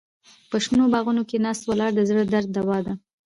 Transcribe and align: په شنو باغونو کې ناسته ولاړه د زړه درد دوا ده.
په 0.49 0.57
شنو 0.63 0.83
باغونو 0.93 1.23
کې 1.29 1.43
ناسته 1.45 1.65
ولاړه 1.69 1.93
د 1.95 2.01
زړه 2.09 2.23
درد 2.33 2.49
دوا 2.57 2.77
ده. 2.85 2.93